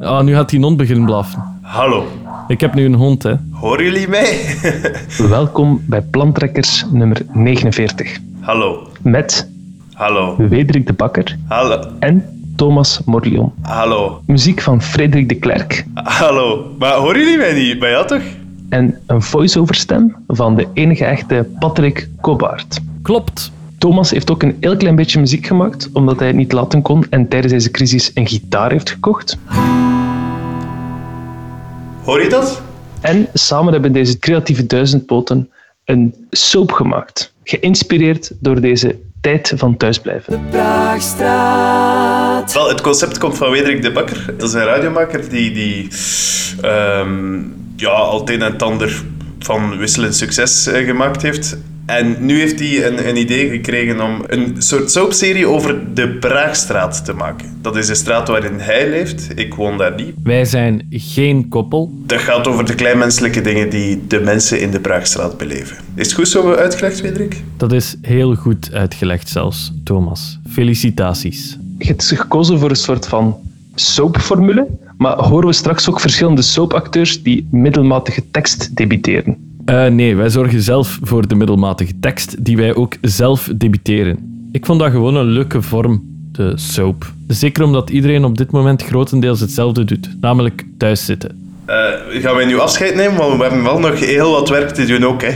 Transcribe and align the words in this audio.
Ah, 0.00 0.22
nu 0.24 0.34
gaat 0.34 0.48
die 0.48 0.60
hond 0.60 0.76
beginnen 0.76 1.04
blaffen. 1.04 1.42
Hallo, 1.62 2.06
Ik 2.48 2.60
heb 2.60 2.74
nu 2.74 2.84
een 2.84 2.94
hond, 2.94 3.22
hè. 3.22 3.34
horen 3.50 3.84
jullie 3.84 4.08
mij? 4.08 4.56
Welkom 5.28 5.80
bij 5.86 6.02
Plantrekkers 6.02 6.84
nummer 6.92 7.22
49. 7.32 8.18
Hallo, 8.40 8.88
Met 9.02 9.50
hallo, 9.92 10.34
Wederik 10.48 10.86
de 10.86 10.92
Bakker 10.92 11.36
hallo, 11.48 11.80
en 11.98 12.24
Thomas 12.56 13.00
Morlion. 13.04 13.52
hallo, 13.62 14.20
Muziek 14.26 14.60
van 14.60 14.82
Frederik 14.82 15.28
de 15.28 15.34
Klerk. 15.34 15.84
hallo. 15.94 16.74
Maar 16.78 16.94
horen 16.94 17.18
jullie 17.20 17.38
mij 17.38 17.52
niet? 17.52 17.78
Maar 17.80 17.88
ja 17.90 18.04
toch? 18.04 18.22
En 18.68 18.98
een 19.06 19.22
voice-over 19.22 19.74
stem 19.74 20.16
van 20.26 20.54
de 20.56 20.66
enige 20.72 21.04
echte 21.04 21.46
Patrick 21.58 22.08
Kobaert. 22.20 22.80
Klopt. 23.02 23.52
Thomas 23.86 24.10
heeft 24.10 24.30
ook 24.30 24.42
een 24.42 24.56
heel 24.60 24.76
klein 24.76 24.96
beetje 24.96 25.20
muziek 25.20 25.46
gemaakt, 25.46 25.88
omdat 25.92 26.18
hij 26.18 26.26
het 26.26 26.36
niet 26.36 26.52
laten 26.52 26.82
kon 26.82 27.06
en 27.10 27.28
tijdens 27.28 27.52
deze 27.52 27.70
crisis 27.70 28.10
een 28.14 28.26
gitaar 28.26 28.70
heeft 28.70 28.90
gekocht. 28.90 29.38
Hoor 32.02 32.22
je 32.22 32.28
dat? 32.28 32.62
En 33.00 33.28
samen 33.32 33.72
hebben 33.72 33.92
deze 33.92 34.18
creatieve 34.18 34.66
duizendpoten 34.66 35.50
een 35.84 36.14
soap 36.30 36.72
gemaakt. 36.72 37.34
Geïnspireerd 37.44 38.32
door 38.40 38.60
deze 38.60 38.98
tijd 39.20 39.52
van 39.56 39.76
thuisblijven. 39.76 40.40
Wel, 42.52 42.68
het 42.68 42.80
concept 42.80 43.18
komt 43.18 43.36
van 43.36 43.50
Wederik 43.50 43.82
de 43.82 43.92
Bakker. 43.92 44.34
Dat 44.36 44.48
is 44.48 44.54
een 44.54 44.64
radiomaker 44.64 45.28
die, 45.28 45.52
die 45.52 45.88
ehm, 46.60 47.38
ja, 47.76 47.88
al 47.88 48.20
het 48.20 48.30
een 48.30 48.42
en 48.42 48.52
het 48.52 48.62
ander 48.62 49.04
van 49.38 49.76
wisselend 49.76 50.14
succes 50.16 50.66
eh, 50.66 50.84
gemaakt 50.84 51.22
heeft. 51.22 51.56
En 51.86 52.16
nu 52.20 52.38
heeft 52.38 52.58
hij 52.58 52.86
een, 52.86 53.08
een 53.08 53.16
idee 53.16 53.48
gekregen 53.48 54.00
om 54.00 54.24
een 54.26 54.54
soort 54.58 54.90
soapserie 54.90 55.46
over 55.46 55.94
de 55.94 56.08
Praagstraat 56.08 57.04
te 57.04 57.12
maken. 57.12 57.58
Dat 57.62 57.76
is 57.76 57.86
de 57.86 57.94
straat 57.94 58.28
waarin 58.28 58.58
hij 58.58 58.90
leeft. 58.90 59.38
Ik 59.38 59.54
woon 59.54 59.78
daar 59.78 59.94
niet. 59.94 60.14
Wij 60.22 60.44
zijn 60.44 60.86
geen 60.90 61.48
koppel. 61.48 61.92
Dat 62.06 62.20
gaat 62.20 62.46
over 62.46 62.64
de 62.64 62.74
kleinmenselijke 62.74 63.40
dingen 63.40 63.70
die 63.70 64.06
de 64.06 64.20
mensen 64.20 64.60
in 64.60 64.70
de 64.70 64.80
Praagstraat 64.80 65.38
beleven. 65.38 65.76
Is 65.94 66.06
het 66.06 66.14
goed 66.14 66.28
zo 66.28 66.54
uitgelegd, 66.54 67.00
Wederik? 67.00 67.42
Dat 67.56 67.72
is 67.72 67.96
heel 68.02 68.34
goed 68.34 68.72
uitgelegd 68.72 69.28
zelfs, 69.28 69.72
Thomas. 69.84 70.38
Felicitaties. 70.50 71.58
Je 71.78 71.86
hebt 71.86 72.04
gekozen 72.04 72.58
voor 72.58 72.70
een 72.70 72.76
soort 72.76 73.06
van 73.06 73.36
soapformule, 73.74 74.66
maar 74.98 75.16
horen 75.16 75.46
we 75.46 75.52
straks 75.52 75.88
ook 75.88 76.00
verschillende 76.00 76.42
soapacteurs 76.42 77.22
die 77.22 77.48
middelmatige 77.50 78.22
tekst 78.30 78.76
debiteren. 78.76 79.45
Eh, 79.66 79.86
nee, 79.86 80.16
wij 80.16 80.28
zorgen 80.28 80.62
zelf 80.62 80.98
voor 81.02 81.28
de 81.28 81.34
middelmatige 81.34 81.92
tekst 82.00 82.44
die 82.44 82.56
wij 82.56 82.74
ook 82.74 82.94
zelf 83.00 83.50
debiteren. 83.56 84.48
Ik 84.52 84.66
vond 84.66 84.80
dat 84.80 84.90
gewoon 84.90 85.14
een 85.14 85.26
leuke 85.26 85.62
vorm, 85.62 86.02
de 86.32 86.52
soap. 86.54 87.12
Zeker 87.28 87.64
omdat 87.64 87.90
iedereen 87.90 88.24
op 88.24 88.38
dit 88.38 88.50
moment 88.50 88.82
grotendeels 88.82 89.40
hetzelfde 89.40 89.84
doet, 89.84 90.16
namelijk 90.20 90.64
thuis 90.78 91.04
zitten. 91.04 91.52
Eh, 91.64 91.76
gaan 92.08 92.34
wij 92.34 92.44
nu 92.44 92.58
afscheid 92.58 92.94
nemen? 92.94 93.16
Want 93.16 93.36
we 93.36 93.42
hebben 93.42 93.62
wel 93.62 93.78
nog 93.78 94.00
heel 94.00 94.30
wat 94.30 94.48
werk 94.48 94.70
te 94.70 94.86
doen 94.86 95.04
ook, 95.04 95.22
hè. 95.22 95.34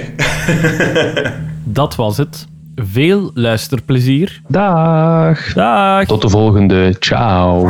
Dat 1.65 1.95
was 1.95 2.17
het. 2.17 2.47
Veel 2.75 3.31
luisterplezier. 3.35 4.41
Dag! 4.49 5.53
Dag! 5.53 6.07
Tot 6.07 6.23
de 6.23 6.29
volgende. 6.29 6.97
Ciao. 6.99 7.63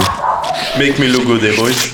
Make 0.76 0.94
me 0.98 1.10
look 1.10 1.22
good, 1.22 1.42
eh, 1.42 1.56
boys. 1.56 1.92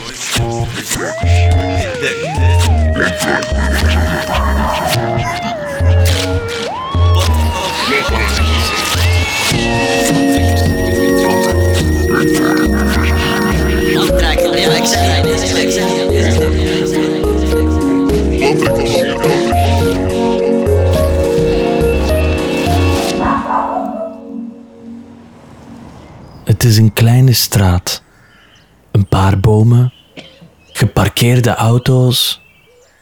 Geparkeerde 31.26 31.60
auto's 31.62 32.40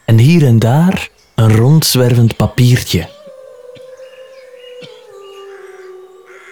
en 0.05 0.17
hier 0.17 0.45
en 0.45 0.59
daar 0.59 1.09
een 1.35 1.55
rondzwervend 1.55 2.35
papiertje. 2.35 3.09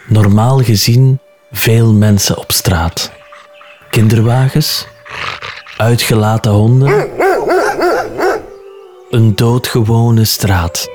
Normaal 0.07 0.59
gezien 0.59 1.19
veel 1.51 1.94
mensen 1.94 2.38
op 2.38 2.51
straat. 2.51 3.11
Kinderwagens, 3.89 4.88
uitgelaten 5.78 6.51
honden. 6.51 7.09
Een 9.09 9.35
doodgewone 9.35 10.25
straat. 10.25 10.90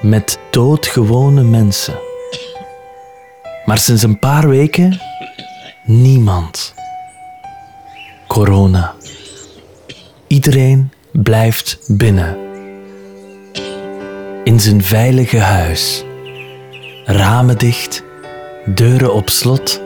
Met 0.00 0.38
doodgewone 0.50 1.42
mensen. 1.42 1.98
Maar 3.64 3.78
sinds 3.78 4.02
een 4.02 4.18
paar 4.18 4.48
weken 4.48 5.00
niemand. 5.84 6.74
Corona. 8.26 8.95
Iedereen 10.36 10.92
blijft 11.12 11.78
binnen. 11.86 12.36
In 14.44 14.60
zijn 14.60 14.84
veilige 14.84 15.38
huis. 15.38 16.04
Ramen 17.04 17.58
dicht, 17.58 18.02
deuren 18.66 19.14
op 19.14 19.30
slot, 19.30 19.80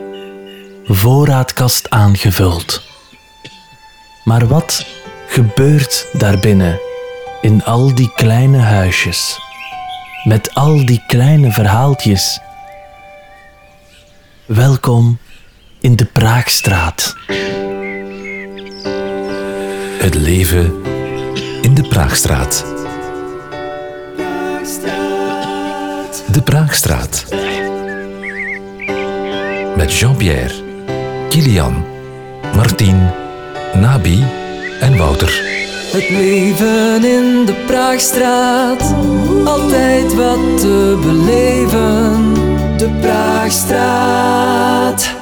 voorraadkast 0.83 1.89
aangevuld. 1.89 2.83
Maar 4.23 4.47
wat 4.47 4.85
gebeurt 5.27 6.07
daarbinnen 6.13 6.79
in 7.41 7.63
al 7.63 7.95
die 7.95 8.11
kleine 8.15 8.59
huisjes? 8.59 9.39
Met 10.23 10.53
al 10.53 10.85
die 10.85 11.03
kleine 11.07 11.51
verhaaltjes 11.51 12.39
Welkom 14.45 15.19
in 15.79 15.95
de 15.95 16.05
Praagstraat. 16.05 17.15
Het 20.01 20.15
leven 20.15 20.83
in 21.61 21.73
de 21.73 21.87
Praagstraat. 21.89 22.65
De 26.31 26.41
Praagstraat. 26.43 27.25
Met 29.75 29.93
Jean-Pierre, 29.93 30.53
Kilian, 31.29 31.85
Martien, 32.55 33.09
Nabi 33.73 34.25
en 34.79 34.97
Wouter. 34.97 35.39
Het 35.91 36.09
leven 36.09 37.03
in 37.03 37.45
de 37.45 37.63
Praagstraat, 37.65 38.93
altijd 39.45 40.15
wat 40.15 40.59
te 40.59 40.99
beleven. 41.01 42.33
De 42.77 42.89
Praagstraat. 43.01 45.15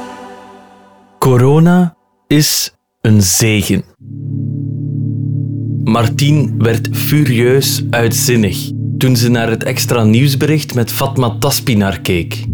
Corona 1.17 1.95
is 2.27 2.73
een 3.01 3.21
zegen. 3.21 3.88
Martien 5.89 6.55
werd 6.57 6.89
furieus 6.91 7.83
uitzinnig 7.89 8.71
toen 8.97 9.15
ze 9.15 9.29
naar 9.29 9.49
het 9.49 9.63
extra 9.63 10.03
nieuwsbericht 10.03 10.75
met 10.75 10.91
Fatma 10.91 11.35
Taspinar 11.39 11.99
keek. 11.99 12.45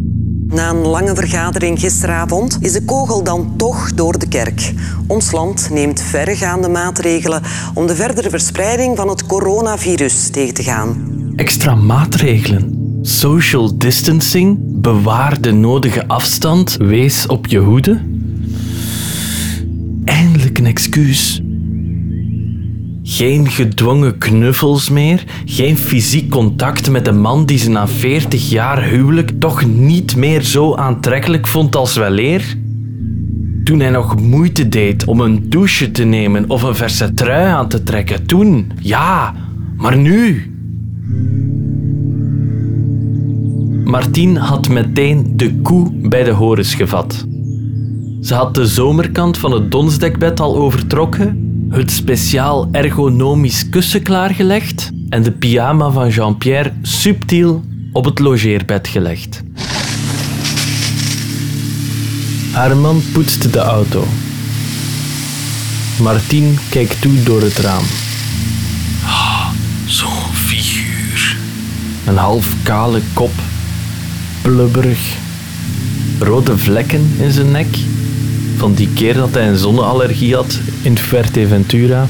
Na 0.47 0.69
een 0.69 0.85
lange 0.85 1.15
vergadering 1.15 1.79
gisteravond 1.79 2.57
is 2.61 2.71
de 2.71 2.85
kogel 2.85 3.23
dan 3.23 3.53
toch 3.57 3.93
door 3.93 4.19
de 4.19 4.27
kerk. 4.27 4.73
Ons 5.07 5.31
land 5.31 5.69
neemt 5.71 6.01
verregaande 6.01 6.67
maatregelen 6.67 7.41
om 7.73 7.87
de 7.87 7.95
verdere 7.95 8.29
verspreiding 8.29 8.97
van 8.97 9.09
het 9.09 9.25
coronavirus 9.25 10.29
tegen 10.29 10.53
te 10.53 10.63
gaan. 10.63 11.13
Extra 11.35 11.75
maatregelen. 11.75 12.99
Social 13.01 13.77
distancing, 13.77 14.57
bewaar 14.61 15.41
de 15.41 15.51
nodige 15.51 16.07
afstand, 16.07 16.77
wees 16.77 17.25
op 17.27 17.47
je 17.47 17.59
hoede. 17.59 18.01
Eindelijk 20.05 20.57
een 20.57 20.65
excuus. 20.65 21.44
Geen 23.07 23.49
gedwongen 23.49 24.17
knuffels 24.17 24.89
meer, 24.89 25.23
geen 25.45 25.77
fysiek 25.77 26.29
contact 26.29 26.89
met 26.91 27.07
een 27.07 27.21
man 27.21 27.45
die 27.45 27.57
ze 27.57 27.69
na 27.69 27.87
40 27.87 28.49
jaar 28.49 28.83
huwelijk 28.83 29.31
toch 29.39 29.65
niet 29.65 30.15
meer 30.15 30.41
zo 30.41 30.75
aantrekkelijk 30.75 31.47
vond 31.47 31.75
als 31.75 31.95
weleer. 31.95 32.57
Toen 33.63 33.79
hij 33.79 33.89
nog 33.89 34.21
moeite 34.21 34.69
deed 34.69 35.05
om 35.05 35.19
een 35.19 35.49
douche 35.49 35.91
te 35.91 36.03
nemen 36.03 36.49
of 36.49 36.63
een 36.63 36.75
verse 36.75 37.13
trui 37.13 37.47
aan 37.47 37.67
te 37.67 37.83
trekken, 37.83 38.25
toen, 38.25 38.71
ja, 38.79 39.33
maar 39.77 39.97
nu. 39.97 40.51
Martien 43.83 44.37
had 44.37 44.69
meteen 44.69 45.33
de 45.35 45.55
koe 45.55 45.91
bij 46.09 46.23
de 46.23 46.31
horens 46.31 46.75
gevat. 46.75 47.25
Ze 48.21 48.33
had 48.33 48.55
de 48.55 48.65
zomerkant 48.65 49.37
van 49.37 49.51
het 49.51 49.71
donsdekbed 49.71 50.39
al 50.39 50.55
overtrokken, 50.55 51.44
het 51.75 51.91
speciaal 51.91 52.67
ergonomisch 52.71 53.69
kussen 53.69 54.01
klaargelegd 54.01 54.89
en 55.09 55.23
de 55.23 55.31
pyjama 55.31 55.89
van 55.89 56.09
Jean-Pierre 56.09 56.73
subtiel 56.81 57.63
op 57.91 58.05
het 58.05 58.19
logeerbed 58.19 58.87
gelegd. 58.87 59.43
Haar 62.51 62.77
man 62.77 63.01
poetste 63.13 63.49
de 63.49 63.59
auto. 63.59 64.07
Martien 66.01 66.57
kijkt 66.69 67.01
toe 67.01 67.23
door 67.23 67.41
het 67.41 67.57
raam. 67.57 67.83
Ah, 69.05 69.47
Zo'n 69.85 70.33
figuur. 70.33 71.37
Een 72.05 72.17
half 72.17 72.55
kale 72.63 73.01
kop, 73.13 73.33
blubberig, 74.41 75.17
rode 76.19 76.57
vlekken 76.57 77.11
in 77.17 77.31
zijn 77.31 77.51
nek. 77.51 77.67
Van 78.57 78.73
die 78.73 78.89
keer 78.93 79.13
dat 79.13 79.33
hij 79.33 79.47
een 79.47 79.57
zonneallergie 79.57 80.35
had 80.35 80.59
in 80.81 80.97
Fuerteventura. 80.97 82.07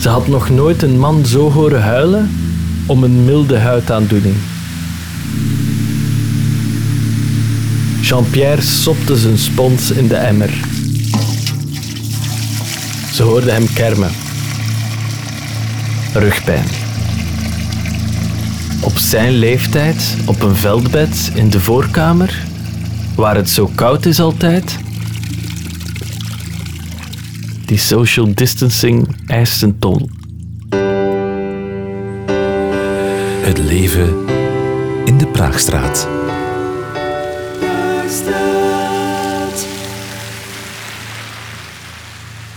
Ze 0.00 0.08
had 0.08 0.28
nog 0.28 0.50
nooit 0.50 0.82
een 0.82 0.98
man 0.98 1.26
zo 1.26 1.50
horen 1.50 1.82
huilen 1.82 2.30
om 2.86 3.04
een 3.04 3.24
milde 3.24 3.58
huidaandoening. 3.58 4.34
Jean-Pierre 8.00 8.62
sopte 8.62 9.16
zijn 9.16 9.38
spons 9.38 9.90
in 9.90 10.08
de 10.08 10.16
emmer. 10.16 10.50
Ze 13.12 13.22
hoorde 13.22 13.50
hem 13.50 13.72
kermen. 13.72 14.10
Rugpijn. 16.12 16.64
Op 18.80 18.98
zijn 18.98 19.32
leeftijd, 19.32 20.16
op 20.24 20.42
een 20.42 20.56
veldbed 20.56 21.30
in 21.34 21.50
de 21.50 21.60
voorkamer, 21.60 22.46
waar 23.14 23.36
het 23.36 23.50
zo 23.50 23.70
koud 23.74 24.06
is 24.06 24.20
altijd. 24.20 24.78
Die 27.66 27.78
social 27.78 28.34
distancing 28.34 29.16
eist 29.26 29.62
een 29.62 29.78
ton. 29.78 30.10
Het 33.42 33.58
leven 33.58 34.14
in 35.04 35.18
de 35.18 35.26
Praagstraat. 35.32 36.08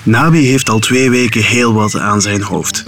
Nabi 0.04 0.46
heeft 0.46 0.70
al 0.70 0.80
twee 0.80 1.10
weken 1.10 1.44
heel 1.44 1.74
wat 1.74 1.98
aan 1.98 2.22
zijn 2.22 2.42
hoofd. 2.42 2.84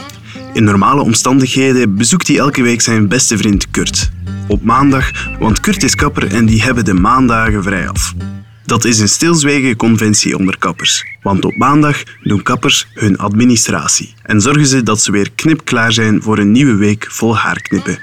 In 0.54 0.64
normale 0.64 1.02
omstandigheden 1.02 1.96
bezoekt 1.96 2.28
hij 2.28 2.38
elke 2.38 2.62
week 2.62 2.82
zijn 2.82 3.08
beste 3.08 3.38
vriend 3.38 3.72
Kurt. 3.72 4.12
Op 4.50 4.64
maandag, 4.64 5.12
want 5.40 5.60
Kurt 5.60 5.84
is 5.84 5.96
kapper 5.96 6.34
en 6.34 6.46
die 6.46 6.62
hebben 6.62 6.86
de 6.86 6.94
maandagen 6.94 7.64
vrij 7.64 7.90
af. 7.90 8.14
Dat 8.66 8.86
is 8.86 9.00
een 9.00 9.10
stilzwijgen 9.10 9.76
conventie 9.76 10.38
onder 10.38 10.58
kappers. 10.58 11.06
Want 11.22 11.46
op 11.46 11.56
maandag 11.58 12.04
doen 12.24 12.44
kappers 12.44 12.88
hun 12.94 13.18
administratie 13.18 14.14
en 14.24 14.42
zorgen 14.42 14.66
ze 14.66 14.84
dat 14.84 15.02
ze 15.02 15.12
weer 15.12 15.32
knipklaar 15.36 15.94
zijn 15.94 16.22
voor 16.22 16.38
een 16.38 16.52
nieuwe 16.52 16.76
week 16.76 17.08
vol 17.10 17.38
haarknippen. 17.38 18.00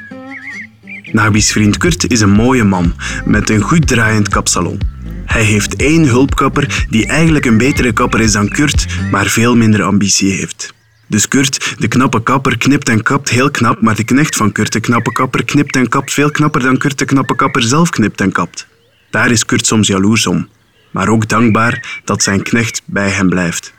Nabi's 1.13 1.53
vriend 1.53 1.77
Kurt 1.77 2.11
is 2.11 2.21
een 2.21 2.33
mooie 2.33 2.65
man 2.65 2.95
met 3.25 3.51
een 3.51 3.61
goed 3.61 3.87
draaiend 3.87 4.29
kapsalon. 4.29 4.81
Hij 5.25 5.43
heeft 5.43 5.77
één 5.77 6.05
hulpkapper 6.05 6.87
die 6.91 7.07
eigenlijk 7.07 7.45
een 7.45 7.59
betere 7.59 7.93
kapper 7.93 8.21
is 8.21 8.33
dan 8.33 8.49
Kurt, 8.49 8.87
maar 9.11 9.27
veel 9.27 9.57
minder 9.57 9.83
ambitie 9.83 10.33
heeft. 10.33 10.75
Dus 11.09 11.29
Kurt, 11.29 11.75
de 11.79 11.89
knappe 11.89 12.23
kapper, 12.23 12.59
knipt 12.59 12.89
en 12.89 13.03
kapt 13.03 13.29
heel 13.29 13.51
knap, 13.51 13.81
maar 13.81 13.95
de 13.95 14.05
knecht 14.05 14.37
van 14.37 14.53
Kurt, 14.53 14.73
de 14.73 14.81
knappe 14.81 15.13
kapper, 15.13 15.45
knipt 15.45 15.77
en 15.77 15.89
kapt 15.89 16.13
veel 16.13 16.31
knapper 16.31 16.63
dan 16.63 16.79
Kurt, 16.79 16.99
de 16.99 17.05
knappe 17.05 17.37
kapper 17.37 17.63
zelf 17.63 17.91
knipt 17.91 18.21
en 18.21 18.33
kapt. 18.33 18.67
Daar 19.11 19.31
is 19.31 19.45
Kurt 19.45 19.67
soms 19.67 19.87
jaloers 19.87 20.27
om, 20.27 20.49
maar 20.91 21.09
ook 21.09 21.29
dankbaar 21.29 22.01
dat 22.05 22.23
zijn 22.23 22.43
knecht 22.43 22.83
bij 22.85 23.09
hem 23.09 23.29
blijft. 23.29 23.75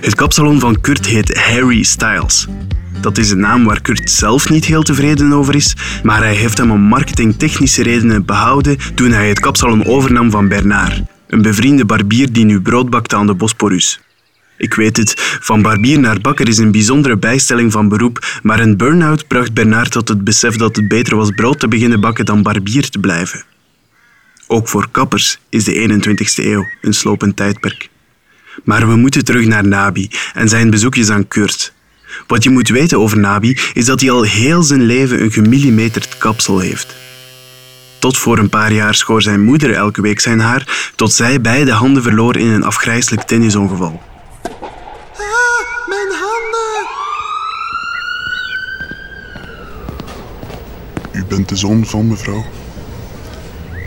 Het 0.00 0.14
kapsalon 0.14 0.60
van 0.60 0.80
Kurt 0.80 1.06
heet 1.06 1.38
Harry 1.38 1.82
Styles. 1.82 2.46
Dat 3.00 3.18
is 3.18 3.30
een 3.30 3.40
naam 3.40 3.64
waar 3.64 3.80
Kurt 3.80 4.10
zelf 4.10 4.48
niet 4.48 4.64
heel 4.64 4.82
tevreden 4.82 5.32
over 5.32 5.54
is, 5.54 5.76
maar 6.02 6.18
hij 6.18 6.34
heeft 6.34 6.58
hem 6.58 6.70
om 6.70 6.80
marketingtechnische 6.80 7.82
redenen 7.82 8.24
behouden 8.24 8.78
toen 8.94 9.10
hij 9.10 9.28
het 9.28 9.40
kapsalon 9.40 9.84
overnam 9.84 10.30
van 10.30 10.48
Bernard, 10.48 11.02
een 11.26 11.42
bevriende 11.42 11.84
barbier 11.84 12.32
die 12.32 12.44
nu 12.44 12.60
brood 12.60 12.90
bakt 12.90 13.14
aan 13.14 13.26
de 13.26 13.34
Bosporus. 13.34 14.00
Ik 14.56 14.74
weet 14.74 14.96
het, 14.96 15.14
van 15.40 15.62
barbier 15.62 16.00
naar 16.00 16.20
bakker 16.20 16.48
is 16.48 16.58
een 16.58 16.70
bijzondere 16.70 17.16
bijstelling 17.16 17.72
van 17.72 17.88
beroep, 17.88 18.40
maar 18.42 18.60
een 18.60 18.76
burn-out 18.76 19.26
bracht 19.26 19.54
Bernard 19.54 19.90
tot 19.90 20.08
het 20.08 20.24
besef 20.24 20.56
dat 20.56 20.76
het 20.76 20.88
beter 20.88 21.16
was 21.16 21.30
brood 21.30 21.60
te 21.60 21.68
beginnen 21.68 22.00
bakken 22.00 22.24
dan 22.24 22.42
barbier 22.42 22.90
te 22.90 22.98
blijven. 22.98 23.44
Ook 24.46 24.68
voor 24.68 24.88
kappers 24.90 25.38
is 25.48 25.64
de 25.64 26.00
21ste 26.02 26.44
eeuw 26.44 26.66
een 26.80 26.94
slopend 26.94 27.36
tijdperk. 27.36 27.88
Maar 28.64 28.88
we 28.88 28.96
moeten 28.96 29.24
terug 29.24 29.46
naar 29.46 29.66
Nabi 29.66 30.10
en 30.34 30.48
zijn 30.48 30.70
bezoekjes 30.70 31.10
aan 31.10 31.28
Kurt. 31.28 31.72
Wat 32.26 32.42
je 32.42 32.50
moet 32.50 32.68
weten 32.68 32.98
over 32.98 33.18
Nabi 33.18 33.58
is 33.72 33.84
dat 33.84 34.00
hij 34.00 34.10
al 34.10 34.22
heel 34.22 34.62
zijn 34.62 34.82
leven 34.82 35.22
een 35.22 35.32
gemillimeterd 35.32 36.18
kapsel 36.18 36.58
heeft. 36.58 36.94
Tot 37.98 38.18
voor 38.18 38.38
een 38.38 38.48
paar 38.48 38.72
jaar 38.72 38.94
schoor 38.94 39.22
zijn 39.22 39.44
moeder 39.44 39.72
elke 39.72 40.00
week 40.00 40.20
zijn 40.20 40.40
haar, 40.40 40.90
tot 40.94 41.12
zij 41.12 41.40
beide 41.40 41.72
handen 41.72 42.02
verloor 42.02 42.36
in 42.36 42.48
een 42.48 42.64
afgrijselijk 42.64 43.22
tennisongeval. 43.22 44.02
Bent 51.28 51.48
de 51.48 51.56
zoon 51.56 51.86
van 51.86 52.08
mevrouw. 52.08 52.44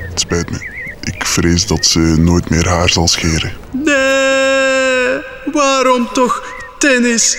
Het 0.09 0.19
spijt 0.19 0.51
me. 0.51 0.77
Ik 1.01 1.25
vrees 1.25 1.67
dat 1.67 1.85
ze 1.85 1.99
nooit 1.99 2.49
meer 2.49 2.67
haar 2.67 2.89
zal 2.89 3.07
scheren. 3.07 3.53
Nee, 3.71 5.19
waarom 5.51 6.07
toch 6.13 6.43
tennis? 6.79 7.37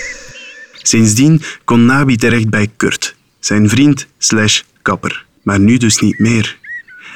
Sindsdien 0.72 1.42
kon 1.64 1.84
Nabi 1.84 2.16
terecht 2.16 2.50
bij 2.50 2.68
Kurt, 2.76 3.14
zijn 3.38 3.68
vriend 3.68 4.06
slash 4.18 4.60
kapper, 4.82 5.24
maar 5.42 5.60
nu 5.60 5.76
dus 5.76 5.98
niet 5.98 6.18
meer. 6.18 6.58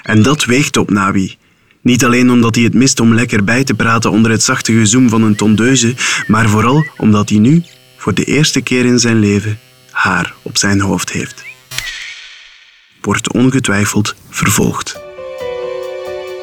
En 0.03 0.23
dat 0.23 0.45
weegt 0.45 0.77
op 0.77 0.91
Nabi. 0.91 1.37
Niet 1.81 2.05
alleen 2.05 2.31
omdat 2.31 2.55
hij 2.55 2.65
het 2.65 2.75
mist 2.75 3.01
om 3.01 3.15
lekker 3.15 3.45
bij 3.45 3.65
te 3.65 3.75
praten 3.75 4.11
onder 4.11 4.31
het 4.31 4.43
zachte 4.43 4.73
gezoem 4.73 5.09
van 5.09 5.23
een 5.23 5.37
tondeuze, 5.37 5.95
maar 6.27 6.49
vooral 6.49 6.87
omdat 6.97 7.29
hij 7.29 7.39
nu, 7.39 7.65
voor 7.97 8.15
de 8.15 8.25
eerste 8.25 8.61
keer 8.61 8.85
in 8.85 8.99
zijn 8.99 9.19
leven, 9.19 9.59
haar 9.91 10.35
op 10.43 10.59
zijn 10.59 10.81
hoofd 10.81 11.11
heeft. 11.11 11.54
Wordt 13.05 13.33
ongetwijfeld 13.33 14.15
vervolgd. 14.29 15.03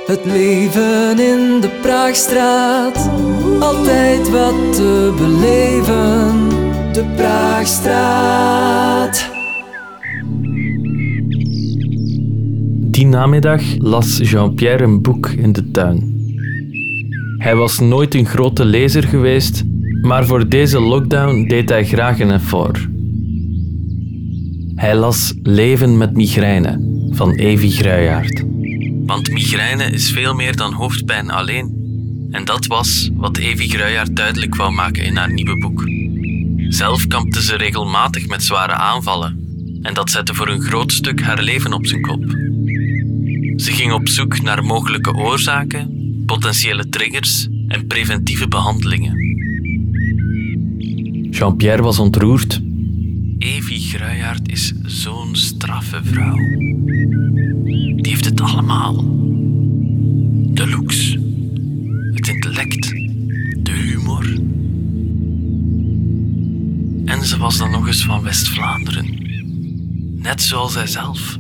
Het 0.06 0.26
leven 0.26 1.20
in 1.20 1.62
de 1.62 1.70
Praagstraat, 1.82 3.10
altijd 3.60 4.30
wat 4.30 4.76
te 4.76 5.14
beleven. 5.18 6.50
De 6.92 7.06
Praagstraat. 7.16 9.30
Die 12.92 13.06
namiddag 13.06 13.62
las 13.78 14.18
Jean-Pierre 14.18 14.84
een 14.84 15.02
boek 15.02 15.30
in 15.30 15.52
de 15.52 15.72
tuin. 15.72 16.20
Hij 17.38 17.56
was 17.56 17.80
nooit 17.80 18.16
een 18.16 18.26
grote 18.26 18.66
lezer 18.66 19.04
geweest, 19.04 19.64
maar 20.02 20.26
voor 20.26 20.50
deze 20.50 20.80
lockdown 20.80 21.48
deed 21.48 21.70
hij 21.70 21.86
graag 21.86 22.20
een 22.20 22.32
effort. 22.32 22.91
Hij 24.82 24.96
las 24.96 25.34
Leven 25.44 25.98
met 25.98 26.14
migraine 26.14 26.80
van 27.10 27.32
Evi 27.32 27.72
Gruijaert. 27.72 28.44
Want 29.06 29.32
migraine 29.32 29.84
is 29.84 30.12
veel 30.12 30.34
meer 30.34 30.56
dan 30.56 30.74
hoofdpijn 30.74 31.32
alleen. 31.32 31.76
En 32.32 32.46
dat 32.46 32.66
was 32.66 33.10
wat 33.14 33.38
Evi 33.38 33.70
Gruijaert 33.70 34.16
duidelijk 34.16 34.56
wou 34.56 34.72
maken 34.74 35.04
in 35.04 35.16
haar 35.16 35.34
nieuwe 35.34 35.60
boek. 35.60 35.84
Zelf 36.74 37.08
kampte 37.08 37.44
ze 37.44 37.56
regelmatig 37.56 38.28
met 38.28 38.44
zware 38.44 38.74
aanvallen 38.74 39.40
en 39.82 39.94
dat 39.94 40.10
zette 40.10 40.34
voor 40.34 40.48
een 40.48 40.62
groot 40.62 40.92
stuk 40.92 41.22
haar 41.22 41.42
leven 41.42 41.74
op 41.74 41.86
zijn 41.86 42.02
kop. 42.02 42.24
Ze 43.56 43.72
ging 43.72 43.94
op 43.94 44.08
zoek 44.08 44.42
naar 44.42 44.64
mogelijke 44.64 45.14
oorzaken, 45.14 46.24
potentiële 46.26 46.90
triggers 46.90 47.48
en 47.68 47.88
preventieve 47.88 48.48
behandelingen. 48.48 49.16
Jean-Pierre 51.32 51.82
was 51.82 52.00
ontroerd. 52.00 52.62
Evi 53.42 53.80
Gruijaert 53.80 54.52
is 54.52 54.74
zo'n 54.86 55.36
straffe 55.36 56.00
vrouw. 56.04 56.36
Die 57.96 58.08
heeft 58.08 58.26
het 58.26 58.42
allemaal. 58.42 58.96
De 60.54 60.68
looks, 60.70 61.18
het 62.14 62.28
intellect, 62.28 62.90
de 63.64 63.72
humor. 63.72 64.40
En 67.06 67.26
ze 67.26 67.38
was 67.38 67.58
dan 67.58 67.72
nog 67.72 67.88
eens 67.88 68.06
van 68.06 68.24
West-Vlaanderen. 68.24 69.06
Net 70.16 70.42
zoals 70.42 70.76
hij 70.76 70.88
zelf. 70.88 71.38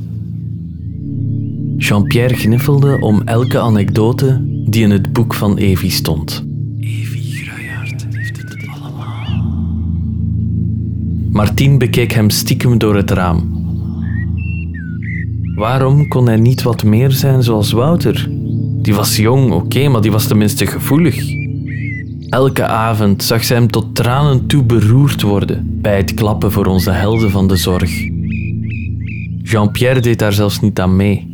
Jean-Pierre 1.77 2.35
gniffelde 2.35 2.99
om 2.99 3.21
elke 3.21 3.59
anekdote 3.59 4.45
die 4.65 4.83
in 4.83 4.91
het 4.91 5.13
boek 5.13 5.33
van 5.33 5.57
Evi 5.57 5.89
stond. 5.89 6.50
Martien 11.31 11.77
bekeek 11.77 12.11
hem 12.11 12.29
stiekem 12.29 12.77
door 12.77 12.95
het 12.95 13.11
raam. 13.11 13.59
Waarom 15.55 16.07
kon 16.07 16.27
hij 16.27 16.37
niet 16.37 16.61
wat 16.61 16.83
meer 16.83 17.11
zijn 17.11 17.43
zoals 17.43 17.71
Wouter? 17.71 18.27
Die 18.81 18.95
was 18.95 19.15
jong, 19.15 19.51
oké, 19.51 19.87
maar 19.87 20.01
die 20.01 20.11
was 20.11 20.27
tenminste 20.27 20.65
gevoelig. 20.65 21.23
Elke 22.29 22.65
avond 22.65 23.23
zag 23.23 23.43
ze 23.43 23.53
hem 23.53 23.67
tot 23.71 23.95
tranen 23.95 24.47
toe 24.47 24.63
beroerd 24.63 25.21
worden 25.21 25.79
bij 25.81 25.97
het 25.97 26.13
klappen 26.13 26.51
voor 26.51 26.65
onze 26.65 26.91
helden 26.91 27.31
van 27.31 27.47
de 27.47 27.55
zorg. 27.55 27.91
Jean-Pierre 29.43 29.99
deed 29.99 30.19
daar 30.19 30.33
zelfs 30.33 30.59
niet 30.59 30.79
aan 30.79 30.95
mee. 30.95 31.29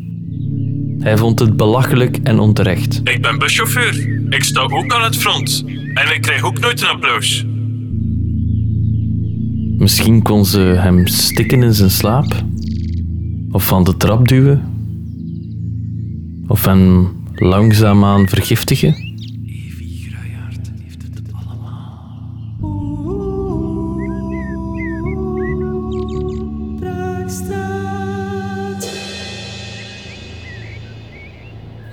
Hij 1.00 1.18
vond 1.18 1.40
het 1.40 1.58
belachelijk 1.58 2.18
en 2.24 2.40
onterecht. 2.40 3.02
Ik 3.04 3.22
ben 3.22 3.40
buschauffeur. 3.40 4.24
Ik 4.30 4.44
sta 4.44 4.62
ook 4.62 4.94
aan 4.94 5.04
het 5.04 5.18
front. 5.18 5.64
En 5.94 6.16
ik 6.16 6.22
krijg 6.22 6.44
ook 6.44 6.60
nooit 6.60 6.82
een 6.82 6.88
applaus. 6.88 7.46
Misschien 9.78 10.22
kon 10.22 10.46
ze 10.46 10.60
hem 10.60 11.08
stikken 11.08 11.64
in 11.64 11.74
zijn 11.74 11.90
slaap? 11.90 12.44
Of 13.52 13.66
van 13.66 13.84
de 13.84 13.98
trap 13.98 14.28
duwen? 14.28 14.62
Of 16.48 16.66
hem 16.66 17.10
langzaamaan 17.36 18.28
vergiftigen? 18.28 18.96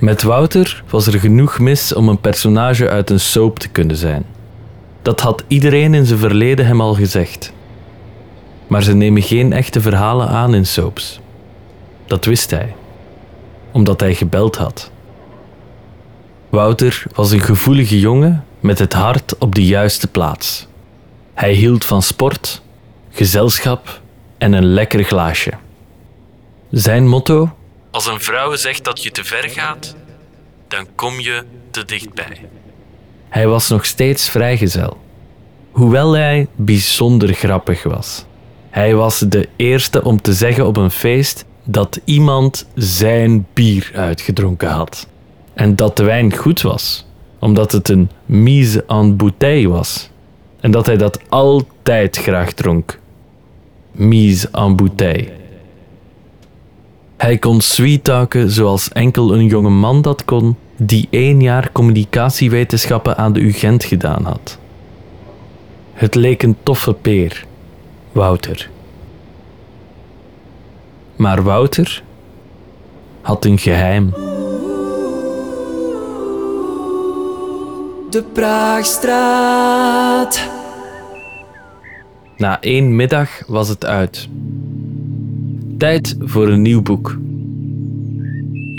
Met 0.00 0.22
Wouter 0.22 0.84
was 0.90 1.06
er 1.06 1.20
genoeg 1.20 1.58
mis 1.58 1.94
om 1.94 2.08
een 2.08 2.20
personage 2.20 2.88
uit 2.88 3.10
een 3.10 3.20
soap 3.20 3.58
te 3.58 3.68
kunnen 3.68 3.96
zijn. 3.96 4.24
Dat 5.02 5.20
had 5.20 5.44
iedereen 5.48 5.94
in 5.94 6.06
zijn 6.06 6.18
verleden 6.18 6.66
hem 6.66 6.80
al 6.80 6.94
gezegd. 6.94 7.53
Maar 8.74 8.82
ze 8.82 8.94
nemen 8.94 9.22
geen 9.22 9.52
echte 9.52 9.80
verhalen 9.80 10.28
aan 10.28 10.54
in 10.54 10.66
soaps. 10.66 11.20
Dat 12.06 12.24
wist 12.24 12.50
hij, 12.50 12.74
omdat 13.72 14.00
hij 14.00 14.14
gebeld 14.14 14.56
had. 14.56 14.90
Wouter 16.48 17.02
was 17.14 17.30
een 17.30 17.40
gevoelige 17.40 17.98
jongen 18.00 18.44
met 18.60 18.78
het 18.78 18.92
hart 18.92 19.38
op 19.38 19.54
de 19.54 19.64
juiste 19.64 20.08
plaats. 20.08 20.66
Hij 21.34 21.52
hield 21.52 21.84
van 21.84 22.02
sport, 22.02 22.62
gezelschap 23.10 24.00
en 24.38 24.52
een 24.52 24.66
lekker 24.66 25.04
glaasje. 25.04 25.52
Zijn 26.70 27.08
motto 27.08 27.54
Als 27.90 28.06
een 28.06 28.20
vrouw 28.20 28.54
zegt 28.54 28.84
dat 28.84 29.02
je 29.02 29.10
te 29.10 29.24
ver 29.24 29.48
gaat, 29.50 29.96
dan 30.68 30.86
kom 30.94 31.20
je 31.20 31.44
te 31.70 31.84
dichtbij. 31.84 32.48
Hij 33.28 33.46
was 33.46 33.68
nog 33.68 33.84
steeds 33.84 34.28
vrijgezel, 34.28 34.96
hoewel 35.70 36.12
hij 36.12 36.46
bijzonder 36.56 37.34
grappig 37.34 37.82
was. 37.82 38.24
Hij 38.74 38.94
was 38.94 39.18
de 39.18 39.48
eerste 39.56 40.04
om 40.04 40.20
te 40.20 40.32
zeggen 40.32 40.66
op 40.66 40.76
een 40.76 40.90
feest 40.90 41.44
dat 41.64 42.00
iemand 42.04 42.66
zijn 42.74 43.46
bier 43.52 43.90
uitgedronken 43.94 44.68
had. 44.68 45.06
En 45.52 45.76
dat 45.76 45.96
de 45.96 46.04
wijn 46.04 46.36
goed 46.36 46.62
was, 46.62 47.06
omdat 47.38 47.72
het 47.72 47.88
een 47.88 48.10
mise 48.26 48.84
en 48.86 49.16
bouteille 49.16 49.68
was. 49.68 50.10
En 50.60 50.70
dat 50.70 50.86
hij 50.86 50.96
dat 50.96 51.20
altijd 51.28 52.16
graag 52.16 52.52
dronk. 52.52 52.98
Mise 53.92 54.48
en 54.52 54.76
bouteille. 54.76 55.32
Hij 57.16 57.38
kon 57.38 57.60
sweet-talken 57.60 58.50
zoals 58.50 58.88
enkel 58.88 59.34
een 59.34 59.46
jonge 59.46 59.70
man 59.70 60.02
dat 60.02 60.24
kon, 60.24 60.56
die 60.76 61.06
één 61.10 61.40
jaar 61.40 61.72
communicatiewetenschappen 61.72 63.16
aan 63.16 63.32
de 63.32 63.40
UGent 63.40 63.84
gedaan 63.84 64.24
had. 64.24 64.58
Het 65.92 66.14
leek 66.14 66.42
een 66.42 66.56
toffe 66.62 66.92
peer, 66.92 67.46
Wouter. 68.14 68.70
Maar 71.16 71.42
Wouter 71.42 72.02
had 73.20 73.44
een 73.44 73.58
geheim. 73.58 74.10
De 78.10 78.24
Praagstraat. 78.32 80.48
Na 82.36 82.60
één 82.60 82.96
middag 82.96 83.46
was 83.46 83.68
het 83.68 83.84
uit. 83.84 84.28
Tijd 85.78 86.16
voor 86.20 86.48
een 86.48 86.62
nieuw 86.62 86.82
boek. 86.82 87.18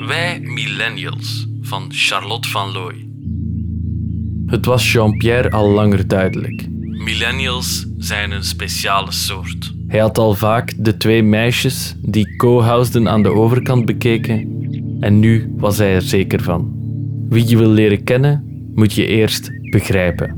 Wij 0.07 0.39
millennials 0.39 1.47
van 1.61 1.85
Charlotte 1.89 2.49
van 2.49 2.71
Looy. 2.71 3.07
Het 4.45 4.65
was 4.65 4.91
Jean-Pierre 4.91 5.51
al 5.51 5.69
langer 5.69 6.07
duidelijk. 6.07 6.73
Millennials 7.05 7.85
zijn 7.97 8.31
een 8.31 8.43
speciale 8.43 9.11
soort. 9.11 9.73
Hij 9.87 9.99
had 9.99 10.17
al 10.17 10.33
vaak 10.33 10.73
de 10.77 10.97
twee 10.97 11.23
meisjes 11.23 11.95
die 11.97 12.35
co-housden 12.35 13.09
aan 13.09 13.23
de 13.23 13.29
overkant 13.29 13.85
bekeken 13.85 14.47
en 14.99 15.19
nu 15.19 15.53
was 15.57 15.77
hij 15.77 15.95
er 15.95 16.01
zeker 16.01 16.43
van. 16.43 16.73
Wie 17.29 17.47
je 17.47 17.57
wil 17.57 17.69
leren 17.69 18.03
kennen, 18.03 18.43
moet 18.73 18.93
je 18.93 19.05
eerst 19.07 19.51
begrijpen. 19.69 20.33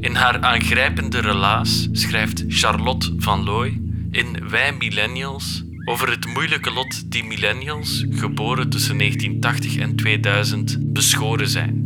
In 0.00 0.14
haar 0.14 0.40
aangrijpende 0.40 1.20
relaas 1.20 1.88
schrijft 1.92 2.44
Charlotte 2.48 3.12
van 3.16 3.44
Looy 3.44 3.80
in 4.10 4.48
Wij 4.50 4.72
Millennials 4.78 5.64
over 5.84 6.10
het 6.10 6.26
moeilijke 6.26 6.72
lot 6.72 7.10
die 7.10 7.24
millennials, 7.24 8.06
geboren 8.10 8.70
tussen 8.70 8.98
1980 8.98 9.76
en 9.76 9.96
2000, 9.96 10.78
beschoren 10.92 11.48
zijn. 11.48 11.81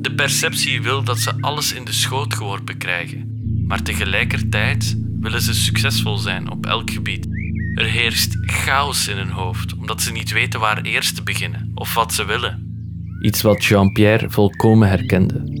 De 0.00 0.14
perceptie 0.14 0.82
wil 0.82 1.02
dat 1.02 1.18
ze 1.18 1.32
alles 1.40 1.72
in 1.72 1.84
de 1.84 1.92
schoot 1.92 2.34
geworpen 2.34 2.76
krijgen, 2.76 3.40
maar 3.66 3.82
tegelijkertijd 3.82 4.96
willen 5.20 5.42
ze 5.42 5.54
succesvol 5.54 6.16
zijn 6.16 6.50
op 6.50 6.66
elk 6.66 6.90
gebied. 6.90 7.26
Er 7.74 7.84
heerst 7.84 8.36
chaos 8.40 9.08
in 9.08 9.16
hun 9.16 9.30
hoofd, 9.30 9.74
omdat 9.74 10.02
ze 10.02 10.12
niet 10.12 10.32
weten 10.32 10.60
waar 10.60 10.82
eerst 10.82 11.14
te 11.14 11.22
beginnen 11.22 11.70
of 11.74 11.94
wat 11.94 12.12
ze 12.12 12.24
willen. 12.24 12.68
Iets 13.22 13.42
wat 13.42 13.64
Jean-Pierre 13.64 14.30
volkomen 14.30 14.88
herkende. 14.88 15.58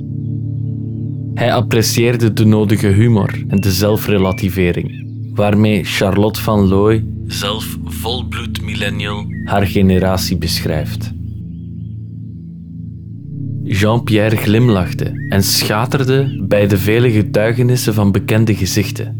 Hij 1.34 1.54
apprecieerde 1.54 2.32
de 2.32 2.44
nodige 2.44 2.86
humor 2.86 3.44
en 3.48 3.60
de 3.60 3.72
zelfrelativering, 3.72 5.08
waarmee 5.34 5.84
Charlotte 5.84 6.40
van 6.40 6.68
Looy, 6.68 7.04
zelf 7.26 7.78
volbloed 7.84 8.62
millennial, 8.62 9.26
haar 9.44 9.66
generatie 9.66 10.38
beschrijft. 10.38 11.12
Jean-Pierre 13.72 14.36
glimlachte 14.36 15.26
en 15.28 15.42
schaterde 15.42 16.44
bij 16.48 16.66
de 16.66 16.78
vele 16.78 17.10
getuigenissen 17.10 17.94
van 17.94 18.12
bekende 18.12 18.54
gezichten, 18.54 19.16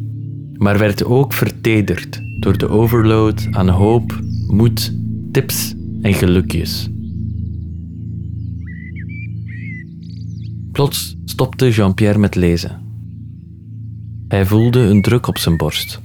maar 0.57 0.78
werd 0.78 1.04
ook 1.04 1.33
vertederd 1.33 2.21
door 2.40 2.59
de 2.59 2.69
overload 2.69 3.49
aan 3.50 3.69
hoop, 3.69 4.21
moed, 4.47 4.95
tips 5.33 5.75
en 6.02 6.14
gelukjes. 6.14 6.88
Plots 10.73 11.16
stopte 11.25 11.71
Jean-Pierre 11.71 12.19
met 12.19 12.35
lezen. 12.35 12.80
Hij 14.28 14.47
voelde 14.47 14.80
een 14.80 15.02
druk 15.02 15.26
op 15.26 15.38
zijn 15.38 15.57
borst, 15.57 16.00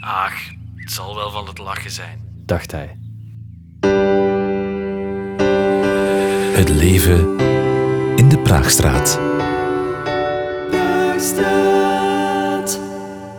Ach, 0.00 0.34
het 0.74 0.90
zal 0.92 1.14
wel 1.14 1.30
van 1.30 1.46
het 1.46 1.58
lachen 1.58 1.90
zijn. 1.90 2.18
dacht 2.46 2.72
hij. 2.72 2.96
Het 6.54 6.68
leven 6.68 7.47
de 8.28 8.38
Praagstraat. 8.38 9.20
Praagstraat. 10.70 11.68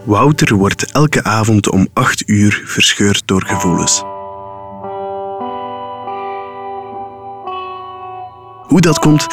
Wouter 0.04 0.56
wordt 0.56 0.92
elke 0.92 1.24
avond 1.24 1.70
om 1.70 1.88
8 1.94 2.24
uur 2.30 2.62
verscheurd 2.66 3.22
door 3.26 3.44
gevoelens. 3.46 4.04
Hoe 8.68 8.82
dat 8.82 9.00
komt, 9.00 9.28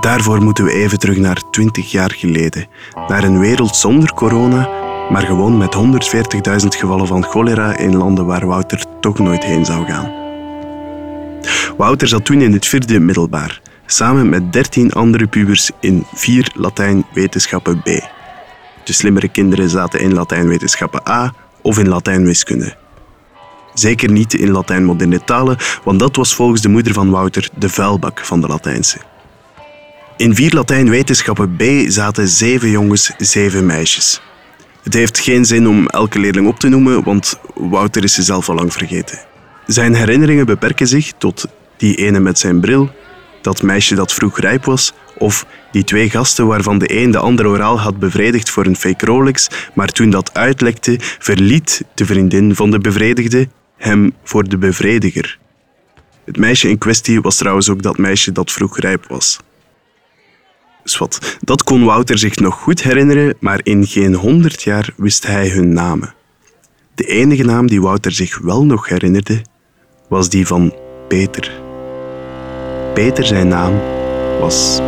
daarvoor 0.00 0.42
moeten 0.42 0.64
we 0.64 0.72
even 0.72 0.98
terug 0.98 1.16
naar 1.16 1.42
20 1.50 1.90
jaar 1.90 2.12
geleden. 2.12 2.66
Naar 3.08 3.24
een 3.24 3.38
wereld 3.38 3.76
zonder 3.76 4.12
corona, 4.14 4.68
maar 5.10 5.22
gewoon 5.22 5.58
met 5.58 5.74
140.000 5.74 6.66
gevallen 6.68 7.06
van 7.06 7.24
cholera 7.24 7.76
in 7.76 7.96
landen 7.96 8.26
waar 8.26 8.46
Wouter 8.46 8.84
toch 9.00 9.18
nooit 9.18 9.44
heen 9.44 9.64
zou 9.64 9.86
gaan. 9.86 10.12
Wouter 11.76 12.08
zat 12.08 12.24
toen 12.24 12.40
in 12.40 12.52
het 12.52 12.66
vierde 12.66 13.00
middelbaar, 13.00 13.60
samen 13.90 14.28
met 14.28 14.52
13 14.52 14.92
andere 14.92 15.26
pubers 15.26 15.70
in 15.80 16.06
4 16.12 16.50
Latijn 16.54 17.06
wetenschappen 17.12 17.80
B. 17.82 17.84
De 18.84 18.92
slimmere 18.92 19.28
kinderen 19.28 19.68
zaten 19.68 20.00
in 20.00 20.14
Latijn 20.14 20.48
wetenschappen 20.48 21.08
A 21.08 21.34
of 21.62 21.78
in 21.78 21.88
Latijn 21.88 22.24
wiskunde. 22.24 22.76
Zeker 23.74 24.10
niet 24.10 24.34
in 24.34 24.50
Latijn 24.50 24.84
moderne 24.84 25.24
talen, 25.24 25.56
want 25.84 25.98
dat 25.98 26.16
was 26.16 26.34
volgens 26.34 26.60
de 26.60 26.68
moeder 26.68 26.92
van 26.92 27.10
Wouter 27.10 27.48
de 27.58 27.68
vuilbak 27.68 28.24
van 28.24 28.40
de 28.40 28.46
Latijnse. 28.46 28.98
In 30.16 30.34
vier 30.34 30.52
Latijn 30.54 30.90
wetenschappen 30.90 31.56
B 31.56 31.90
zaten 31.90 32.28
zeven 32.28 32.70
jongens, 32.70 33.12
zeven 33.18 33.66
meisjes. 33.66 34.20
Het 34.82 34.94
heeft 34.94 35.18
geen 35.18 35.44
zin 35.44 35.68
om 35.68 35.86
elke 35.86 36.18
leerling 36.18 36.46
op 36.46 36.58
te 36.58 36.68
noemen, 36.68 37.04
want 37.04 37.38
Wouter 37.54 38.04
is 38.04 38.14
ze 38.14 38.22
zelf 38.22 38.48
al 38.48 38.54
lang 38.54 38.72
vergeten. 38.72 39.18
Zijn 39.66 39.94
herinneringen 39.94 40.46
beperken 40.46 40.86
zich 40.86 41.12
tot 41.18 41.46
die 41.76 41.94
ene 41.94 42.20
met 42.20 42.38
zijn 42.38 42.60
bril, 42.60 42.90
dat 43.40 43.62
meisje 43.62 43.94
dat 43.94 44.12
vroeg 44.12 44.40
rijp 44.40 44.64
was, 44.64 44.92
of 45.18 45.46
die 45.72 45.84
twee 45.84 46.10
gasten 46.10 46.46
waarvan 46.46 46.78
de 46.78 47.00
een 47.00 47.10
de 47.10 47.18
ander 47.18 47.46
oraal 47.46 47.80
had 47.80 47.98
bevredigd 47.98 48.50
voor 48.50 48.66
een 48.66 48.76
fake 48.76 49.06
Rolex, 49.06 49.48
maar 49.74 49.88
toen 49.88 50.10
dat 50.10 50.34
uitlekte, 50.34 50.96
verliet 51.00 51.82
de 51.94 52.06
vriendin 52.06 52.54
van 52.54 52.70
de 52.70 52.78
bevredigde 52.78 53.48
hem 53.76 54.12
voor 54.22 54.48
de 54.48 54.58
bevrediger. 54.58 55.38
Het 56.24 56.36
meisje 56.36 56.68
in 56.68 56.78
kwestie 56.78 57.20
was 57.20 57.36
trouwens 57.36 57.70
ook 57.70 57.82
dat 57.82 57.98
meisje 57.98 58.32
dat 58.32 58.52
vroeg 58.52 58.78
rijp 58.78 59.06
was. 59.06 59.38
Zwat, 60.84 61.36
dat 61.40 61.62
kon 61.62 61.84
Wouter 61.84 62.18
zich 62.18 62.36
nog 62.36 62.54
goed 62.54 62.82
herinneren, 62.82 63.34
maar 63.40 63.60
in 63.62 63.86
geen 63.86 64.14
honderd 64.14 64.62
jaar 64.62 64.92
wist 64.96 65.26
hij 65.26 65.48
hun 65.48 65.72
namen. 65.72 66.14
De 66.94 67.04
enige 67.04 67.42
naam 67.42 67.66
die 67.66 67.80
Wouter 67.80 68.12
zich 68.12 68.38
wel 68.38 68.64
nog 68.64 68.88
herinnerde, 68.88 69.42
was 70.08 70.28
die 70.28 70.46
van 70.46 70.74
Peter. 71.08 71.67
Peter 72.98 73.26
zijn 73.26 73.48
naam 73.48 73.80
was 74.40 74.78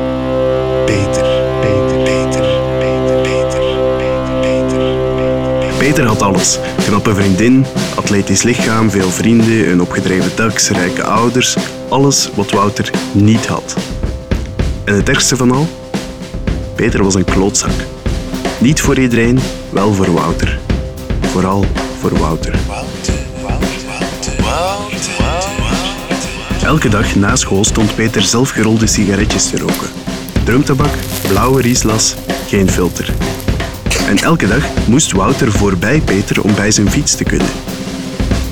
Peter. 0.86 1.24
Peter, 1.60 2.02
Peter, 2.04 2.44
Peter, 2.78 3.20
Peter, 3.22 3.60
Peter, 3.96 4.40
Peter. 4.40 5.78
Peter 5.78 6.06
had 6.06 6.22
alles. 6.22 6.58
Knappe 6.86 7.14
vriendin, 7.14 7.66
atletisch 7.94 8.42
lichaam, 8.42 8.90
veel 8.90 9.10
vrienden, 9.10 9.70
een 9.70 9.80
opgedreven 9.80 10.34
tax, 10.34 10.68
rijke 10.70 11.02
ouders. 11.02 11.56
Alles 11.88 12.30
wat 12.34 12.50
Wouter 12.50 12.90
niet 13.12 13.46
had. 13.46 13.76
En 14.84 14.94
het 14.94 15.08
ergste 15.08 15.36
van 15.36 15.50
al? 15.50 15.66
Peter 16.74 17.02
was 17.02 17.14
een 17.14 17.24
klootzak. 17.24 17.74
Niet 18.58 18.80
voor 18.80 18.98
iedereen, 18.98 19.40
wel 19.72 19.92
voor 19.92 20.12
Wouter. 20.12 20.58
Vooral 21.20 21.64
voor 22.00 22.18
Wouter. 22.18 22.58
Elke 26.62 26.88
dag 26.88 27.14
na 27.14 27.36
school 27.36 27.64
stond 27.64 27.94
Peter 27.94 28.22
zelf 28.22 28.50
gerolde 28.50 28.86
sigaretjes 28.86 29.50
te 29.50 29.58
roken. 29.58 29.88
Drumtabak, 30.44 30.94
blauwe 31.28 31.62
rieslas, 31.62 32.14
geen 32.46 32.70
filter. 32.70 33.12
En 34.08 34.16
elke 34.16 34.46
dag 34.46 34.64
moest 34.86 35.12
Wouter 35.12 35.52
voorbij 35.52 36.00
Peter 36.00 36.42
om 36.42 36.54
bij 36.54 36.70
zijn 36.70 36.90
fiets 36.90 37.14
te 37.14 37.24
kunnen. 37.24 37.48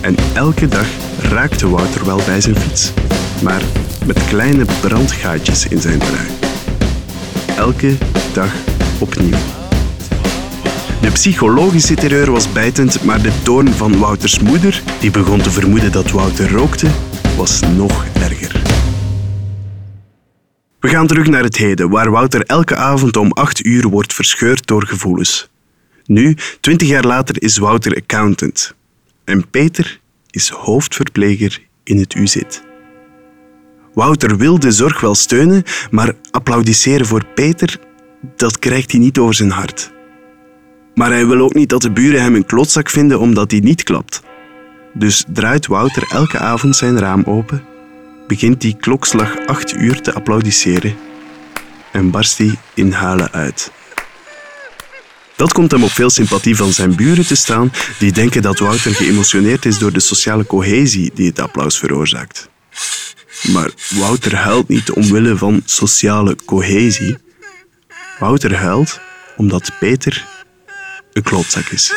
En 0.01 0.17
elke 0.35 0.69
dag 0.69 0.87
raakte 1.21 1.69
Wouter 1.69 2.05
wel 2.05 2.21
bij 2.27 2.41
zijn 2.41 2.57
fiets, 2.57 2.93
maar 3.43 3.63
met 4.07 4.25
kleine 4.25 4.65
brandgaatjes 4.81 5.67
in 5.67 5.81
zijn 5.81 5.99
trui. 5.99 6.27
Elke 7.57 7.97
dag 8.33 8.53
opnieuw. 8.99 9.37
De 11.01 11.11
psychologische 11.11 11.95
terreur 11.95 12.31
was 12.31 12.53
bijtend, 12.53 13.05
maar 13.05 13.23
de 13.23 13.33
toon 13.43 13.69
van 13.69 13.99
Wouters 13.99 14.39
moeder, 14.39 14.83
die 15.01 15.11
begon 15.11 15.41
te 15.41 15.51
vermoeden 15.51 15.93
dat 15.93 16.11
Wouter 16.11 16.51
rookte, 16.51 16.87
was 17.39 17.61
nog 17.61 18.07
erger. 18.15 18.63
We 20.81 20.89
gaan 20.89 21.07
terug 21.07 21.27
naar 21.27 21.43
het 21.43 21.57
heden, 21.57 21.91
waar 21.91 22.11
Wouter 22.11 22.43
elke 22.47 22.77
avond 22.77 23.17
om 23.17 23.33
8 23.33 23.65
uur 23.65 23.89
wordt 23.89 24.15
verscheurd 24.15 24.67
door 24.67 24.87
gevoelens. 24.87 25.49
Nu, 26.05 26.37
20 26.61 26.89
jaar 26.89 27.05
later, 27.05 27.43
is 27.43 27.59
Wouter 27.59 27.97
accountant. 27.97 28.75
En 29.25 29.51
Peter 29.51 30.01
is 30.31 30.49
hoofdverpleger 30.49 31.63
in 31.85 31.99
het 31.99 32.15
UZ. 32.15 32.37
Wouter 33.95 34.37
wil 34.37 34.59
de 34.59 34.71
zorg 34.71 35.01
wel 35.01 35.15
steunen, 35.15 35.63
maar 35.91 36.15
applaudisseren 36.31 37.07
voor 37.07 37.25
Peter, 37.35 37.79
dat 38.37 38.59
krijgt 38.59 38.91
hij 38.91 39.01
niet 39.01 39.19
over 39.19 39.35
zijn 39.35 39.51
hart. 39.51 39.93
Maar 40.95 41.11
hij 41.11 41.27
wil 41.27 41.41
ook 41.41 41.55
niet 41.55 41.69
dat 41.69 41.83
de 41.83 41.91
buren 41.91 42.23
hem 42.23 42.35
een 42.35 42.47
klotzak 42.47 42.91
vinden 42.91 43.21
omdat 43.21 43.51
hij 43.51 43.61
niet 43.61 43.83
klapt. 43.83 44.27
Dus 44.95 45.25
draait 45.29 45.67
Wouter 45.67 46.07
elke 46.09 46.39
avond 46.39 46.77
zijn 46.77 46.99
raam 46.99 47.23
open, 47.27 47.65
begint 48.27 48.63
hij 48.63 48.77
klokslag 48.81 49.47
8 49.47 49.75
uur 49.75 50.01
te 50.01 50.15
applaudisseren 50.15 50.97
en 51.93 52.11
barst 52.11 52.39
hij 52.39 52.59
in 52.75 52.93
huilen 52.93 53.33
uit. 53.33 53.71
Dat 55.37 55.53
komt 55.53 55.71
hem 55.71 55.83
op 55.83 55.91
veel 55.91 56.11
sympathie 56.11 56.57
van 56.57 56.73
zijn 56.73 56.97
buren 56.97 57.27
te 57.27 57.37
staan, 57.37 57.73
die 57.99 58.13
denken 58.13 58.43
dat 58.43 58.59
Wouter 58.59 58.95
geëmotioneerd 58.95 59.65
is 59.65 59.79
door 59.79 59.93
de 59.93 60.01
sociale 60.01 60.47
cohesie 60.47 61.11
die 61.15 61.29
het 61.29 61.41
applaus 61.41 61.79
veroorzaakt. 61.79 62.49
Maar 63.43 63.71
Wouter 63.91 64.37
huilt 64.37 64.69
niet 64.69 64.91
omwille 64.91 65.37
van 65.37 65.63
sociale 65.65 66.37
cohesie. 66.45 67.17
Wouter 68.19 68.57
huilt 68.57 69.01
omdat 69.37 69.71
Peter 69.79 70.27
een 71.13 71.23
klootzak 71.23 71.67
is. 71.67 71.93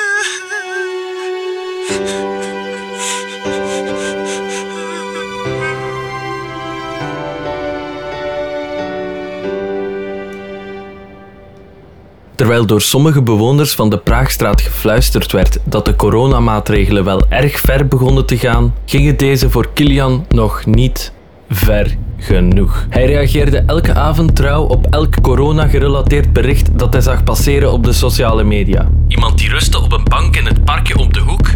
Terwijl 12.41 12.65
door 12.65 12.81
sommige 12.81 13.21
bewoners 13.21 13.73
van 13.73 13.89
de 13.89 13.97
Praagstraat 13.97 14.61
gefluisterd 14.61 15.31
werd 15.31 15.59
dat 15.63 15.85
de 15.85 15.95
coronamaatregelen 15.95 17.03
wel 17.03 17.21
erg 17.29 17.59
ver 17.59 17.87
begonnen 17.87 18.25
te 18.25 18.37
gaan, 18.37 18.73
gingen 18.85 19.17
deze 19.17 19.49
voor 19.49 19.69
Kilian 19.73 20.25
nog 20.29 20.65
niet 20.65 21.13
ver 21.49 21.97
genoeg. 22.17 22.85
Hij 22.89 23.05
reageerde 23.05 23.63
elke 23.65 23.93
avond 23.93 24.35
trouw 24.35 24.63
op 24.63 24.87
elk 24.89 25.21
corona-gerelateerd 25.21 26.33
bericht 26.33 26.79
dat 26.79 26.93
hij 26.93 27.01
zag 27.01 27.23
passeren 27.23 27.71
op 27.71 27.83
de 27.83 27.93
sociale 27.93 28.43
media. 28.43 28.87
Iemand 29.07 29.37
die 29.37 29.49
rustte 29.49 29.81
op 29.81 29.91
een 29.91 30.03
bank 30.03 30.35
in 30.35 30.45
het 30.45 30.63
parkje 30.63 30.97
om 30.97 31.13
de 31.13 31.19
hoek. 31.19 31.47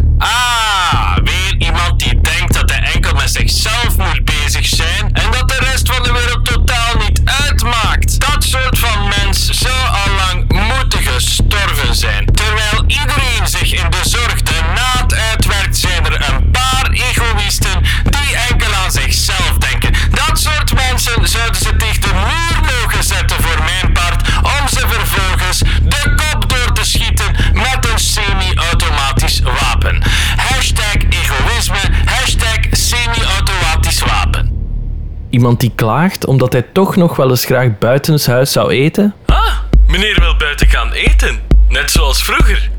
Iemand 35.36 35.60
die 35.60 35.72
klaagt 35.76 36.26
omdat 36.26 36.54
hij 36.54 36.62
toch 36.74 36.96
nog 36.96 37.16
wel 37.16 37.30
eens 37.30 37.46
graag 37.46 37.78
buitenshuis 37.80 38.52
zou 38.52 38.72
eten? 38.72 39.14
Ah, 39.26 39.58
meneer 39.88 40.20
wil 40.20 40.36
buiten 40.38 40.68
gaan 40.68 40.92
eten. 40.92 41.40
Net 41.70 41.92
zoals 41.92 42.24
vroeger. 42.24 42.70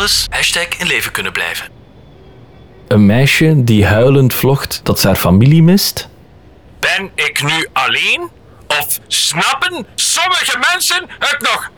Hashtag 0.00 0.66
in 0.78 0.86
leven 0.86 1.12
kunnen 1.12 1.32
blijven. 1.32 1.68
Een 2.88 3.06
meisje 3.06 3.64
die 3.64 3.86
huilend 3.86 4.34
vlogt 4.34 4.80
dat 4.82 5.00
ze 5.00 5.06
haar 5.06 5.16
familie 5.16 5.62
mist? 5.62 6.08
Ben 6.78 7.10
ik 7.14 7.42
nu 7.42 7.66
alleen? 7.72 8.30
Of 8.66 8.98
snappen 9.06 9.86
sommige 9.94 10.58
mensen 10.72 11.06
het 11.18 11.40
nog 11.40 11.69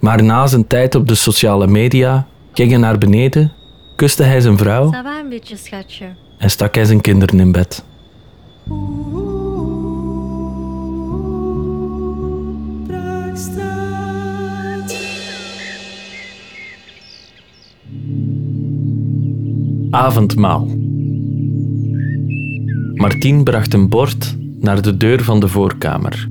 Maar 0.00 0.22
na 0.22 0.46
zijn 0.46 0.66
tijd 0.66 0.94
op 0.94 1.08
de 1.08 1.14
sociale 1.14 1.66
media 1.66 2.26
ging 2.52 2.70
hij 2.70 2.80
naar 2.80 2.98
beneden, 2.98 3.52
kuste 3.96 4.22
hij 4.22 4.40
zijn 4.40 4.58
vrouw 4.58 4.92
een 4.92 5.28
beetje, 5.28 5.56
schatje? 5.56 6.06
en 6.38 6.50
stak 6.50 6.74
hij 6.74 6.84
zijn 6.84 7.00
kinderen 7.00 7.40
in 7.40 7.52
bed. 7.52 7.84
Avondmaal. 19.90 20.68
Martien 22.94 23.44
bracht 23.44 23.74
een 23.74 23.88
bord 23.88 24.36
naar 24.60 24.82
de 24.82 24.96
deur 24.96 25.24
van 25.24 25.40
de 25.40 25.48
voorkamer. 25.48 26.28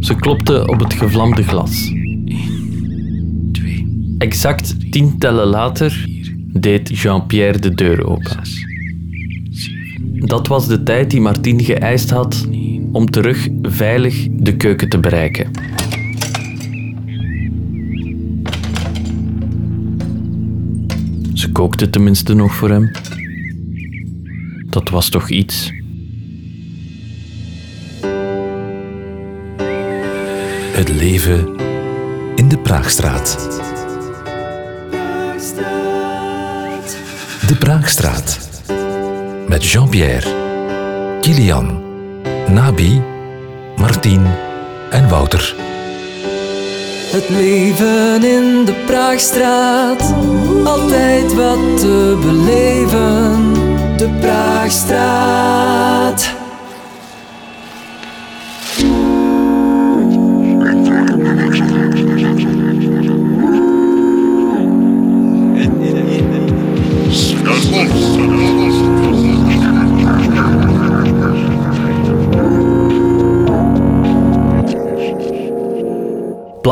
Ze 0.00 0.14
klopte 0.14 0.66
op 0.66 0.78
het 0.78 0.92
gevlamde 0.92 1.42
glas. 1.42 1.92
Exact 4.20 4.92
tien 4.92 5.18
tellen 5.18 5.46
later 5.46 6.06
deed 6.52 6.98
Jean-Pierre 6.98 7.58
de 7.58 7.74
deur 7.74 8.06
open. 8.06 8.38
Dat 10.14 10.46
was 10.46 10.66
de 10.66 10.82
tijd 10.82 11.10
die 11.10 11.20
Martien 11.20 11.60
geëist 11.60 12.10
had 12.10 12.48
om 12.92 13.10
terug 13.10 13.48
veilig 13.62 14.28
de 14.30 14.56
keuken 14.56 14.88
te 14.88 14.98
bereiken. 14.98 15.50
Ze 21.34 21.52
kookte 21.52 21.90
tenminste 21.90 22.34
nog 22.34 22.54
voor 22.54 22.70
hem. 22.70 22.90
Dat 24.70 24.88
was 24.88 25.08
toch 25.08 25.30
iets. 25.30 25.72
Het 30.72 30.88
leven 30.88 31.48
in 32.36 32.48
de 32.48 32.58
Praagstraat. 32.62 33.48
De 37.50 37.56
Praagstraat. 37.56 38.38
Met 39.48 39.64
Jean-Pierre, 39.64 40.28
Kilian, 41.20 41.82
Nabi, 42.48 43.02
Martien 43.76 44.26
en 44.90 45.08
Wouter. 45.08 45.54
Het 47.12 47.28
leven 47.28 48.24
in 48.24 48.64
de 48.64 48.82
Praagstraat, 48.86 50.14
altijd 50.64 51.34
wat 51.34 51.78
te 51.78 52.18
beleven. 52.22 53.29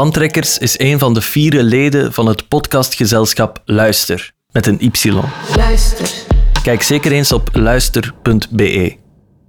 Plantrekkers 0.09 0.59
is 0.59 0.79
een 0.79 0.99
van 0.99 1.14
de 1.14 1.21
vier 1.21 1.62
leden 1.62 2.12
van 2.12 2.27
het 2.27 2.49
podcastgezelschap 2.49 3.62
Luister, 3.64 4.33
met 4.53 4.66
een 4.66 4.77
Y. 4.81 5.12
Luister. 5.57 6.09
Kijk 6.62 6.83
zeker 6.83 7.12
eens 7.12 7.33
op 7.33 7.49
luister.be. 7.53 8.97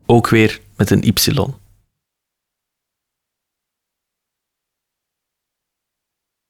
Ook 0.06 0.30
weer 0.30 0.60
met 0.76 0.89
een 0.89 1.04
Y. 1.08 1.13